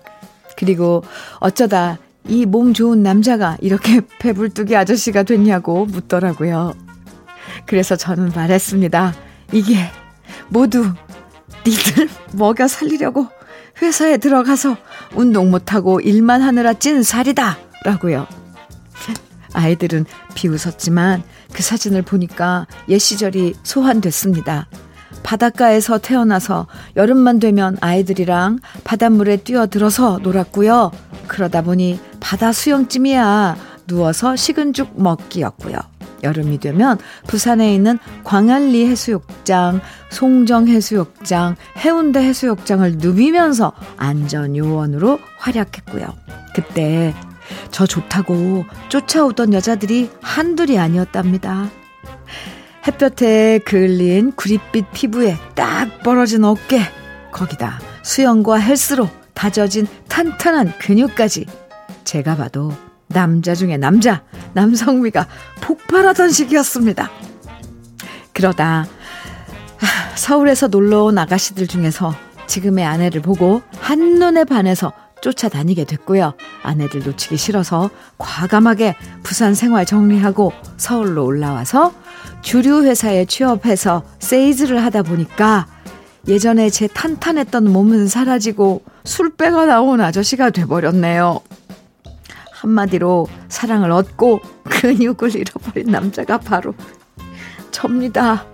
그리고 0.57 1.03
어쩌다 1.39 1.97
이 2.27 2.45
몸 2.45 2.73
좋은 2.73 3.01
남자가 3.01 3.57
이렇게 3.61 4.01
배불뚝이 4.19 4.75
아저씨가 4.75 5.23
됐냐고 5.23 5.85
묻더라고요. 5.85 6.73
그래서 7.65 7.95
저는 7.95 8.31
말했습니다. 8.35 9.13
이게 9.51 9.77
모두 10.49 10.91
니들 11.65 12.09
먹여 12.33 12.67
살리려고 12.67 13.27
회사에 13.81 14.17
들어가서 14.17 14.77
운동 15.15 15.51
못하고 15.51 15.99
일만 15.99 16.41
하느라 16.41 16.73
찐 16.73 17.03
살이다. 17.03 17.57
라고요. 17.85 18.27
아이들은 19.53 20.05
비웃었지만 20.35 21.23
그 21.53 21.63
사진을 21.63 22.01
보니까 22.03 22.67
옛 22.89 22.99
시절이 22.99 23.55
소환됐습니다. 23.63 24.67
바닷가에서 25.23 25.97
태어나서 25.97 26.67
여름만 26.95 27.39
되면 27.39 27.77
아이들이랑 27.81 28.59
바닷물에 28.83 29.37
뛰어들어서 29.37 30.19
놀았고요. 30.21 30.91
그러다 31.27 31.61
보니 31.61 31.99
바다 32.19 32.51
수영찜이야 32.51 33.57
누워서 33.87 34.35
식은 34.35 34.73
죽 34.73 35.01
먹기였고요. 35.01 35.77
여름이 36.23 36.59
되면 36.59 36.97
부산에 37.27 37.73
있는 37.73 37.99
광안리 38.23 38.87
해수욕장, 38.87 39.81
송정 40.09 40.67
해수욕장, 40.67 41.55
해운대 41.77 42.19
해수욕장을 42.19 42.97
누비면서 42.97 43.73
안전요원으로 43.97 45.19
활약했고요. 45.37 46.07
그때 46.53 47.13
저 47.71 47.85
좋다고 47.85 48.65
쫓아오던 48.89 49.53
여자들이 49.53 50.09
한둘이 50.21 50.77
아니었답니다. 50.77 51.69
햇볕에 52.87 53.59
그을린 53.65 54.31
구릿빛 54.33 54.91
피부에 54.93 55.37
딱 55.55 56.01
벌어진 56.03 56.43
어깨, 56.43 56.81
거기다 57.31 57.79
수영과 58.03 58.57
헬스로 58.57 59.09
다져진 59.33 59.87
탄탄한 60.07 60.77
근육까지 60.79 61.45
제가 62.03 62.35
봐도 62.35 62.73
남자 63.09 63.55
중에 63.55 63.77
남자, 63.77 64.23
남성미가 64.53 65.27
폭발하던 65.61 66.29
시기였습니다. 66.29 67.09
그러다 68.33 68.87
서울에서 70.15 70.67
놀러 70.67 71.03
온 71.05 71.17
아가씨들 71.17 71.67
중에서 71.67 72.13
지금의 72.47 72.85
아내를 72.85 73.21
보고 73.21 73.61
한눈에 73.79 74.43
반해서 74.43 74.91
쫓아다니게 75.21 75.85
됐고요. 75.85 76.33
아내들 76.63 77.03
놓치기 77.03 77.37
싫어서 77.37 77.89
과감하게 78.17 78.95
부산 79.23 79.53
생활 79.53 79.85
정리하고 79.85 80.53
서울로 80.77 81.25
올라와서 81.25 81.93
주류 82.41 82.83
회사에 82.83 83.25
취업해서 83.25 84.03
세이즈를 84.19 84.83
하다 84.83 85.03
보니까 85.03 85.67
예전에 86.27 86.69
제 86.69 86.87
탄탄했던 86.87 87.71
몸은 87.71 88.07
사라지고 88.07 88.83
술배가 89.03 89.65
나온 89.65 89.99
아저씨가 89.99 90.51
돼버렸네요. 90.51 91.41
한마디로 92.59 93.27
사랑을 93.47 93.91
얻고 93.91 94.41
근육을 94.65 95.35
잃어버린 95.35 95.87
남자가 95.87 96.37
바로 96.37 96.73
접니다. 97.71 98.45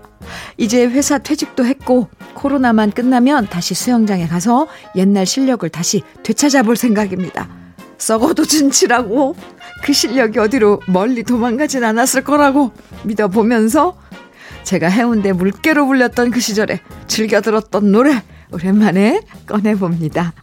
이제 0.58 0.86
회사 0.86 1.18
퇴직도 1.18 1.65
했고 1.65 2.10
코로나만 2.36 2.91
끝나면 2.91 3.48
다시 3.48 3.74
수영장에 3.74 4.28
가서 4.28 4.68
옛날 4.96 5.26
실력을 5.26 5.68
다시 5.70 6.04
되찾아볼 6.24 6.76
생각입니다. 6.76 7.50
썩어도 7.98 8.46
진치라고 8.46 9.36
그 9.84 9.94
실력이 9.94 10.38
어디로 10.39 10.82
멀리 10.88 11.24
도망가진 11.24 11.84
않았을 11.84 12.24
거라고 12.24 12.72
믿어보면서 13.04 13.98
제가 14.63 14.88
해운대 14.88 15.32
물개로 15.32 15.86
불렸던 15.86 16.32
그 16.32 16.39
시절에 16.39 16.80
즐겨 17.08 17.41
들었던 17.41 17.91
노래 17.91 18.24
오랜만에 18.52 19.22
꺼내봅니다. 19.46 20.34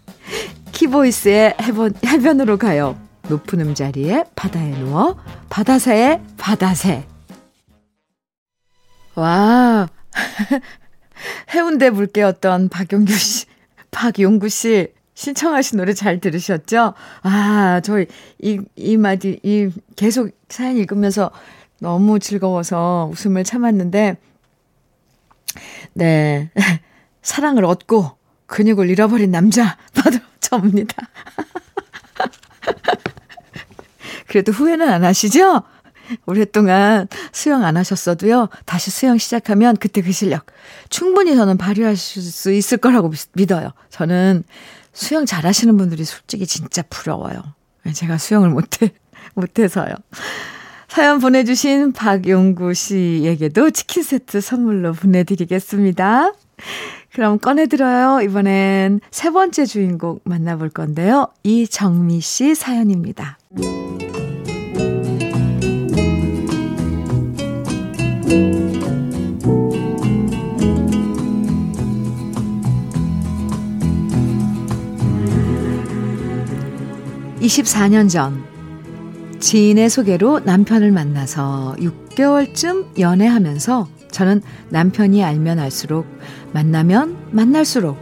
키보이스의 0.72 1.56
해변, 1.60 1.94
해변으로 2.04 2.56
가요. 2.56 2.96
높은 3.28 3.60
음자리에 3.60 4.24
바다에 4.34 4.70
누워 4.70 5.16
바다새에 5.48 6.20
바다새 6.36 7.06
와 9.14 9.88
해운대 11.54 11.90
물개였던 11.90 12.68
박용규 12.68 13.12
씨 13.12 13.46
박용구 13.90 14.48
씨 14.48 14.92
신청하신 15.14 15.78
노래 15.78 15.92
잘 15.92 16.20
들으셨죠? 16.20 16.94
아, 17.22 17.80
저희 17.84 18.06
이, 18.40 18.60
이 18.76 18.96
마디, 18.96 19.38
이 19.42 19.70
계속 19.94 20.30
사연 20.48 20.76
읽으면서 20.76 21.30
너무 21.80 22.18
즐거워서 22.18 23.08
웃음을 23.12 23.44
참았는데, 23.44 24.16
네. 25.94 26.50
사랑을 27.22 27.64
얻고 27.64 28.10
근육을 28.46 28.90
잃어버린 28.90 29.30
남자, 29.30 29.76
바로 29.94 30.16
접니다. 30.40 30.96
그래도 34.32 34.50
후회는 34.50 34.88
안 34.88 35.04
하시죠? 35.04 35.62
오랫동안 36.24 37.06
수영 37.32 37.64
안 37.64 37.76
하셨어도요, 37.76 38.48
다시 38.64 38.90
수영 38.90 39.18
시작하면 39.18 39.76
그때 39.76 40.00
그 40.00 40.10
실력 40.10 40.46
충분히 40.88 41.36
저는 41.36 41.58
발휘하실 41.58 42.22
수 42.22 42.50
있을 42.50 42.78
거라고 42.78 43.12
믿어요. 43.34 43.72
저는 43.90 44.42
수영 44.94 45.26
잘 45.26 45.44
하시는 45.44 45.76
분들이 45.76 46.04
솔직히 46.04 46.46
진짜 46.46 46.80
부러워요. 46.88 47.42
제가 47.92 48.16
수영을 48.16 48.48
못해, 48.48 48.92
못해서요. 49.34 49.92
사연 50.88 51.20
보내주신 51.20 51.92
박용구 51.92 52.72
씨에게도 52.72 53.70
치킨 53.70 54.02
세트 54.02 54.40
선물로 54.40 54.94
보내드리겠습니다. 54.94 56.32
그럼 57.12 57.38
꺼내들어요. 57.38 58.22
이번엔 58.22 59.00
세 59.10 59.30
번째 59.30 59.66
주인공 59.66 60.20
만나볼 60.24 60.70
건데요. 60.70 61.28
이정미 61.42 62.20
씨 62.20 62.54
사연입니다. 62.54 63.38
24년 77.40 78.08
전 78.08 78.42
지인의 79.40 79.90
소개로 79.90 80.40
남편을 80.40 80.92
만나서 80.92 81.76
6개월쯤 81.78 82.98
연애하면서 82.98 83.88
저는 84.10 84.42
남편이 84.70 85.22
알면 85.24 85.58
알수록 85.58 86.06
만나면 86.52 87.16
만날수록 87.32 87.98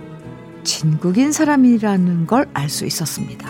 진국인 0.63 1.33
사람이라는 1.33 2.27
걸 2.27 2.49
알 2.53 2.69
수 2.69 2.85
있었습니다. 2.85 3.49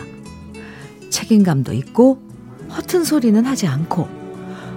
책임감도 1.10 1.72
있고 1.72 2.22
허튼 2.76 3.04
소리는 3.04 3.44
하지 3.44 3.66
않고 3.66 4.19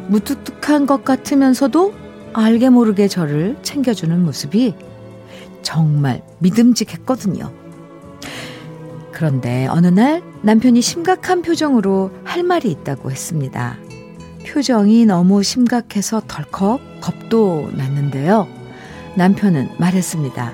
무뚝뚝한 0.08 0.86
것 0.86 1.04
같으면서도 1.04 1.94
알게 2.34 2.70
모르게 2.70 3.08
저를 3.08 3.58
챙겨주는 3.62 4.24
모습이 4.24 4.76
정말 5.62 6.24
믿음직했거든요. 6.39 7.52
그런데 9.12 9.68
어느 9.68 9.88
날 9.88 10.24
남편이 10.42 10.82
심각한 10.82 11.42
표정으로 11.42 12.12
할 12.24 12.44
말이 12.44 12.70
있다고 12.72 13.12
했습니다. 13.12 13.78
표정이 14.46 15.06
너무 15.06 15.44
심각해서 15.44 16.22
덜컥 16.28 17.02
겁도 17.02 17.70
났는데요. 17.74 18.48
남편은 19.16 19.70
말했습니다. 19.78 20.54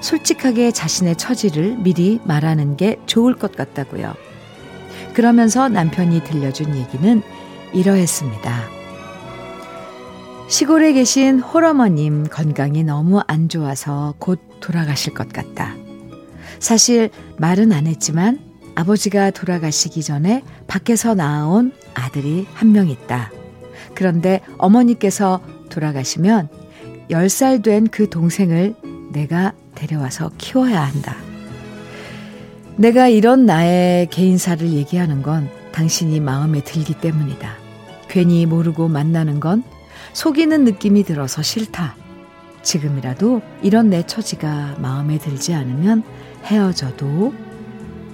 솔직하게 0.00 0.72
자신의 0.72 1.16
처지를 1.16 1.76
미리 1.78 2.20
말하는 2.24 2.76
게 2.76 3.00
좋을 3.06 3.34
것 3.36 3.56
같다고요. 3.56 4.14
그러면서 5.14 5.68
남편이 5.68 6.24
들려준 6.24 6.76
얘기는 6.76 7.22
이러했습니다. 7.76 8.62
시골에 10.48 10.92
계신 10.94 11.40
홀어머님 11.40 12.24
건강이 12.24 12.84
너무 12.84 13.20
안 13.26 13.48
좋아서 13.50 14.14
곧 14.18 14.40
돌아가실 14.60 15.12
것 15.12 15.28
같다. 15.30 15.74
사실 16.58 17.10
말은 17.36 17.72
안 17.72 17.86
했지만 17.86 18.38
아버지가 18.74 19.30
돌아가시기 19.30 20.02
전에 20.02 20.42
밖에서 20.66 21.14
낳아온 21.14 21.72
아들이 21.94 22.46
한 22.54 22.72
명 22.72 22.88
있다. 22.88 23.30
그런데 23.94 24.40
어머니께서 24.58 25.40
돌아가시면 25.68 26.48
10살 27.10 27.62
된 27.62 27.86
그 27.90 28.08
동생을 28.08 28.74
내가 29.12 29.52
데려와서 29.74 30.30
키워야 30.38 30.80
한다. 30.82 31.16
내가 32.76 33.08
이런 33.08 33.44
나의 33.46 34.06
개인사를 34.08 34.66
얘기하는 34.72 35.22
건 35.22 35.48
당신이 35.72 36.20
마음에 36.20 36.62
들기 36.62 36.94
때문이다. 36.94 37.65
괜히 38.16 38.46
모르고 38.46 38.88
만나는 38.88 39.40
건 39.40 39.62
속이는 40.14 40.64
느낌이 40.64 41.02
들어서 41.02 41.42
싫다. 41.42 41.96
지금이라도 42.62 43.42
이런 43.60 43.90
내 43.90 44.06
처지가 44.06 44.76
마음에 44.78 45.18
들지 45.18 45.52
않으면 45.52 46.02
헤어져도 46.44 47.34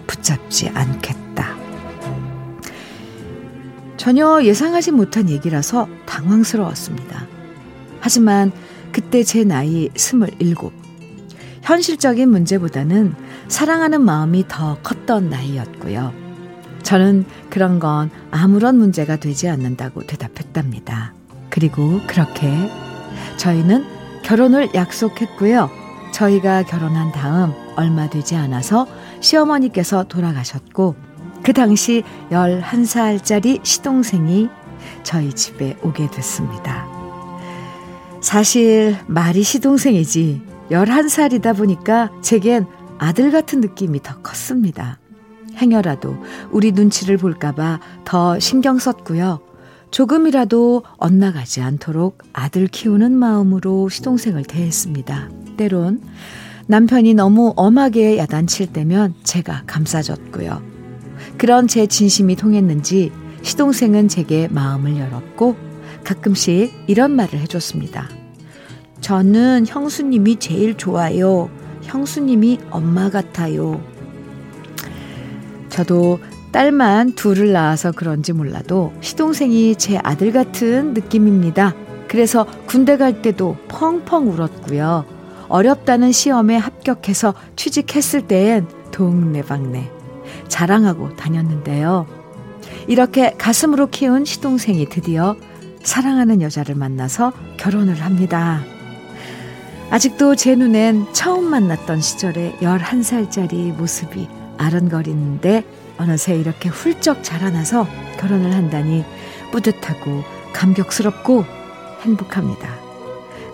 붙잡지 0.09 0.71
않겠다. 0.71 1.57
전혀 3.97 4.43
예상하지 4.43 4.91
못한 4.91 5.31
얘기라서 5.31 5.87
당황스러웠습니다. 6.05 7.29
하지만 8.01 8.51
그때 8.91 9.23
제 9.23 9.45
나이 9.45 9.89
스물일곱. 9.95 10.73
현실적인 11.63 12.29
문제보다는 12.29 13.15
사랑하는 13.47 14.03
마음이 14.03 14.47
더 14.49 14.79
컸던 14.83 15.31
나이였고요. 15.31 16.22
저는 16.83 17.25
그런 17.51 17.79
건 17.79 18.11
아무런 18.31 18.77
문제가 18.77 19.17
되지 19.17 19.49
않는다고 19.49 20.07
대답했답니다. 20.07 21.15
그리고 21.51 22.01
그렇게 22.07 22.51
저희는 23.37 23.85
결혼을 24.23 24.75
약속했고요. 24.75 25.71
저희가 26.13 26.63
결혼한 26.65 27.13
다음 27.13 27.53
얼마 27.77 28.09
되지 28.09 28.37
않아서 28.37 28.87
시어머니께서 29.21 30.05
돌아가셨고 30.05 30.95
그 31.43 31.53
당시 31.53 32.05
11살짜리 32.31 33.65
시동생이 33.65 34.49
저희 35.03 35.33
집에 35.33 35.77
오게 35.83 36.11
됐습니다. 36.11 36.87
사실 38.21 38.97
말이 39.07 39.43
시동생이지 39.43 40.43
11살이다 40.71 41.57
보니까 41.57 42.11
제겐 42.21 42.67
아들 42.99 43.33
같은 43.33 43.61
느낌이 43.61 44.01
더 44.03 44.21
컸습니다. 44.23 44.99
행여라도 45.57 46.17
우리 46.51 46.73
눈치를 46.73 47.17
볼까봐 47.17 47.81
더 48.05 48.39
신경 48.39 48.79
썼고요. 48.79 49.41
조금이라도 49.91 50.83
엇나가지 50.97 51.61
않도록 51.61 52.19
아들 52.33 52.67
키우는 52.67 53.13
마음으로 53.13 53.89
시동생을 53.89 54.45
대했습니다. 54.45 55.29
때론 55.57 56.01
남편이 56.67 57.15
너무 57.15 57.53
엄하게 57.57 58.17
야단칠 58.17 58.73
때면 58.73 59.15
제가 59.23 59.65
감싸줬고요. 59.67 60.63
그런 61.37 61.69
제 61.69 61.87
진심이 61.87 62.37
통했는지 62.37 63.13
시동생은 63.43 64.09
제게 64.09 64.49
마음을 64.49 64.97
열었고 64.97 65.57
가끔씩 66.05 66.73
이런 66.87 67.13
말을 67.13 67.39
해줬습니다. 67.41 68.09
저는 69.01 69.67
형수님이 69.67 70.37
제일 70.37 70.77
좋아요. 70.77 71.51
형수님이 71.83 72.61
엄마 72.71 73.11
같아요. 73.11 73.83
저도 75.73 76.21
딸만 76.53 77.15
둘을 77.15 77.53
낳아서 77.53 77.93
그런지 77.93 78.35
몰라도 78.35 78.93
시동생이 79.01 79.77
제 79.77 79.99
아들 80.05 80.31
같은 80.31 80.93
느낌입니다. 80.93 81.75
그래서 82.09 82.47
군대 82.67 82.99
갈 82.99 83.23
때도 83.23 83.57
펑펑 83.69 84.29
울었고요. 84.29 85.07
어렵다는 85.49 86.13
시험에 86.13 86.59
합격해서 86.59 87.33
취직했을 87.57 88.27
때엔 88.29 88.67
동네방네 88.91 89.91
자랑하고 90.49 91.17
다녔는데요. 91.17 92.07
이렇게 92.87 93.33
가슴으로 93.39 93.89
키운 93.89 94.27
시동생이 94.27 94.91
드디어 94.91 95.37
사랑하는 95.83 96.43
여자를 96.43 96.75
만나서 96.75 97.33
결혼을 97.57 97.95
합니다. 98.03 98.63
아직도 99.89 100.37
제 100.37 100.55
눈엔 100.55 101.07
처음 101.15 101.45
만났던 101.45 102.03
시절의 102.03 102.59
11살짜리 102.61 103.75
모습이 103.75 104.42
아른거리는데 104.59 105.65
어느새 105.99 106.37
이렇게 106.37 106.69
훌쩍 106.69 107.23
자라나서 107.23 107.87
결혼을 108.19 108.55
한다니 108.55 109.05
뿌듯하고 109.53 110.23
감격스럽고 110.53 111.45
행복합니다. 112.01 112.69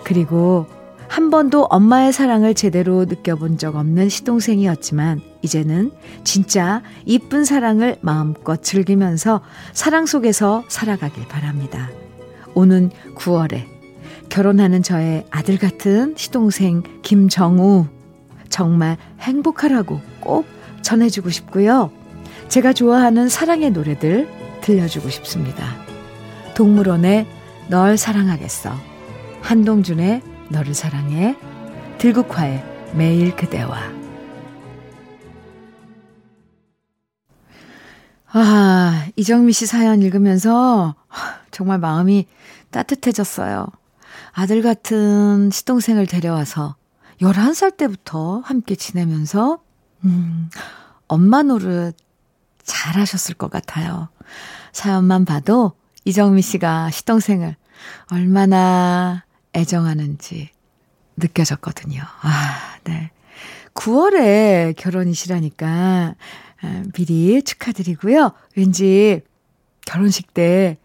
그리고 0.03 0.65
한 1.07 1.31
번도 1.31 1.65
엄마의 1.65 2.13
사랑을 2.13 2.53
제대로 2.53 3.05
느껴본 3.05 3.57
적 3.57 3.75
없는 3.75 4.09
시동생이었지만 4.09 5.21
이제는 5.41 5.91
진짜 6.23 6.83
이쁜 7.05 7.45
사랑을 7.45 7.97
마음껏 8.01 8.61
즐기면서 8.61 9.41
사랑 9.73 10.05
속에서 10.05 10.63
살아가길 10.67 11.27
바랍니다. 11.27 11.89
오는 12.53 12.91
9월에 13.15 13.65
결혼하는 14.29 14.83
저의 14.83 15.25
아들 15.31 15.57
같은 15.57 16.13
시동생 16.15 16.83
김정우 17.01 17.87
정말 18.49 18.97
행복하라고 19.19 19.99
꼭 20.19 20.45
전해주고 20.81 21.29
싶고요. 21.29 21.91
제가 22.47 22.73
좋아하는 22.73 23.29
사랑의 23.29 23.71
노래들 23.71 24.27
들려주고 24.61 25.09
싶습니다. 25.09 25.65
동물원의 26.55 27.27
널 27.69 27.97
사랑하겠어. 27.97 28.73
한동준의 29.41 30.21
너를 30.49 30.73
사랑해. 30.73 31.35
들국화의 31.99 32.63
매일 32.95 33.35
그대와. 33.35 33.99
아, 38.31 39.07
이정미 39.15 39.53
씨 39.53 39.65
사연 39.65 40.01
읽으면서 40.01 40.95
정말 41.51 41.79
마음이 41.79 42.27
따뜻해졌어요. 42.71 43.67
아들 44.31 44.61
같은 44.61 45.49
시동생을 45.51 46.05
데려와서 46.05 46.75
11살 47.21 47.75
때부터 47.75 48.41
함께 48.45 48.75
지내면서, 48.75 49.59
음, 50.05 50.49
엄마 51.07 51.41
노릇 51.43 51.95
잘 52.63 52.95
하셨을 52.99 53.35
것 53.35 53.49
같아요. 53.49 54.09
사연만 54.71 55.25
봐도 55.25 55.73
이정미 56.05 56.41
씨가 56.41 56.91
시동생을 56.91 57.55
얼마나 58.11 59.25
애정하는지 59.55 60.49
느껴졌거든요. 61.17 62.01
아, 62.01 62.77
네. 62.83 63.11
9월에 63.73 64.75
결혼이시라니까 64.77 66.15
아, 66.61 66.83
미리 66.93 67.41
축하드리고요. 67.41 68.31
왠지 68.55 69.21
결혼식 69.85 70.33
때 70.33 70.77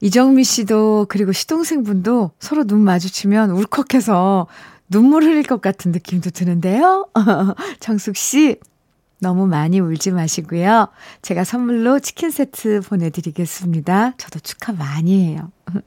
이정미 0.00 0.44
씨도 0.44 1.06
그리고 1.08 1.32
시동생분도 1.32 2.32
서로 2.38 2.64
눈 2.64 2.80
마주치면 2.80 3.50
울컥해서 3.50 4.46
눈물 4.88 5.24
흘릴 5.24 5.42
것 5.42 5.60
같은 5.60 5.92
느낌도 5.92 6.30
드는데요. 6.30 7.08
정숙 7.80 8.16
씨 8.16 8.58
너무 9.18 9.46
많이 9.46 9.80
울지 9.80 10.10
마시고요. 10.12 10.88
제가 11.22 11.44
선물로 11.44 12.00
치킨 12.00 12.30
세트 12.30 12.82
보내드리겠습니다. 12.82 14.14
저도 14.18 14.38
축하 14.40 14.72
많이 14.72 15.26
해요. 15.26 15.50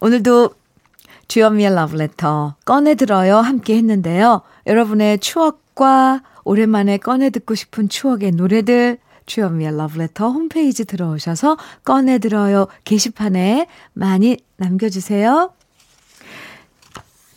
오늘도 0.00 0.50
주연미의 1.28 1.74
러브레터 1.74 2.56
꺼내들어요 2.64 3.36
함께 3.36 3.76
했는데요. 3.76 4.42
여러분의 4.66 5.20
추억과 5.20 6.22
오랜만에 6.44 6.96
꺼내 6.96 7.30
듣고 7.30 7.54
싶은 7.54 7.88
추억의 7.88 8.32
노래들 8.32 8.98
주연미의 9.26 9.76
러브레터 9.76 10.30
홈페이지 10.30 10.84
들어오셔서 10.84 11.56
꺼내들어요 11.84 12.66
게시판에 12.82 13.68
많이 13.92 14.38
남겨주세요. 14.56 15.52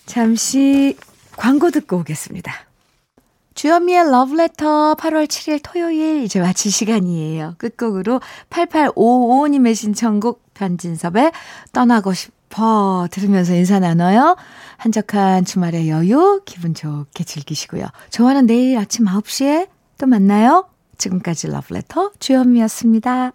잠시 0.06 0.98
광고 1.38 1.72
듣고 1.72 1.98
오겠습니다. 1.98 2.54
주현미의 3.56 4.10
러브레터 4.12 4.96
8월 4.96 5.28
7일 5.28 5.60
토요일 5.64 6.24
이제 6.24 6.40
마칠 6.40 6.72
시간이에요. 6.72 7.56
끝곡으로 7.58 8.20
8855님의 8.50 9.76
신청곡 9.76 10.54
변진섭의 10.54 11.32
떠나고 11.72 12.14
싶어 12.14 13.08
들으면서 13.12 13.54
인사 13.54 13.80
나눠요. 13.80 14.36
한적한 14.78 15.46
주말의 15.46 15.90
여유 15.90 16.42
기분 16.46 16.74
좋게 16.74 17.24
즐기시고요. 17.24 17.86
좋아하는 18.10 18.48
내일 18.48 18.78
아침 18.78 19.06
9시에 19.06 19.70
또 19.98 20.08
만나요. 20.08 20.68
지금까지 20.98 21.48
러브레터 21.48 22.12
주현미였습니다. 22.20 23.34